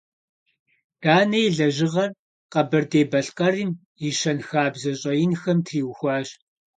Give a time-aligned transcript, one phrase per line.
[1.01, 2.09] Данэ и лэжьыгъэр
[2.51, 3.71] Къэбэрдей-Балъкъэрым
[4.07, 6.27] и щэнхабзэ щӀэинхэм триухуащ.